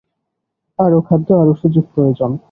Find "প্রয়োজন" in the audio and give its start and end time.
1.95-2.31